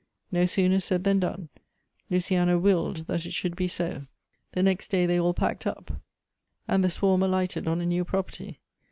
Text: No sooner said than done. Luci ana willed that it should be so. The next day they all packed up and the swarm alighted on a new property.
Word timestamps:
No 0.31 0.47
sooner 0.47 0.79
said 0.79 1.03
than 1.03 1.19
done. 1.19 1.49
Luci 2.09 2.35
ana 2.35 2.57
willed 2.57 3.05
that 3.05 3.27
it 3.27 3.35
should 3.35 3.55
be 3.55 3.67
so. 3.67 4.01
The 4.53 4.63
next 4.63 4.87
day 4.89 5.05
they 5.05 5.19
all 5.19 5.35
packed 5.35 5.67
up 5.67 5.91
and 6.67 6.83
the 6.83 6.89
swarm 6.89 7.21
alighted 7.21 7.67
on 7.67 7.81
a 7.81 7.85
new 7.85 8.03
property. 8.03 8.61